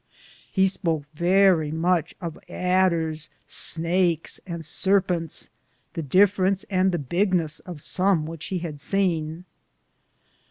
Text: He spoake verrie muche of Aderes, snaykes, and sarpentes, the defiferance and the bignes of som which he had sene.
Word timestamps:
He 0.51 0.65
spoake 0.65 1.05
verrie 1.13 1.69
muche 1.71 2.15
of 2.19 2.39
Aderes, 2.49 3.29
snaykes, 3.47 4.39
and 4.47 4.65
sarpentes, 4.65 5.51
the 5.93 6.01
defiferance 6.01 6.65
and 6.71 6.91
the 6.91 6.97
bignes 6.97 7.59
of 7.67 7.81
som 7.83 8.25
which 8.25 8.45
he 8.47 8.57
had 8.57 8.79
sene. 8.79 9.45